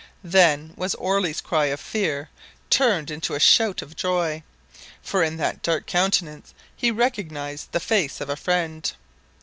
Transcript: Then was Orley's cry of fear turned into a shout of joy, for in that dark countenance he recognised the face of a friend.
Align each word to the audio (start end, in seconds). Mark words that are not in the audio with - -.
Then 0.23 0.73
was 0.75 0.95
Orley's 0.95 1.41
cry 1.41 1.65
of 1.65 1.79
fear 1.79 2.27
turned 2.71 3.11
into 3.11 3.35
a 3.35 3.39
shout 3.39 3.83
of 3.83 3.95
joy, 3.95 4.41
for 5.03 5.21
in 5.21 5.37
that 5.37 5.61
dark 5.61 5.85
countenance 5.85 6.55
he 6.75 6.89
recognised 6.89 7.71
the 7.71 7.79
face 7.79 8.19
of 8.19 8.27
a 8.27 8.35
friend. 8.35 8.91